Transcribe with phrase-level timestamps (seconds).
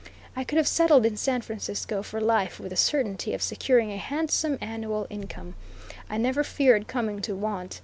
[0.35, 3.97] I could have settled in San Francisco for life with the certainty of securing a
[3.97, 5.53] handsome annual income.
[6.09, 7.79] I never feared coming to want.